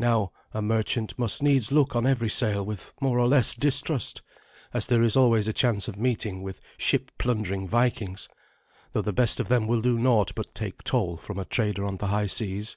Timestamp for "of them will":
9.38-9.80